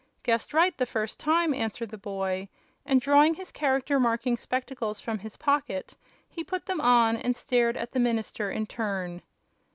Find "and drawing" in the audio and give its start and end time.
2.87-3.35